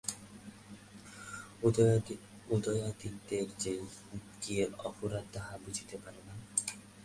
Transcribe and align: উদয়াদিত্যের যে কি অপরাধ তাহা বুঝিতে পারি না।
উদয়াদিত্যের 2.51 3.47
যে 3.59 3.73
কি 4.41 4.53
অপরাধ 4.83 5.25
তাহা 5.33 5.53
বুঝিতে 5.57 5.95
পারি 5.97 6.21
না। 6.27 6.33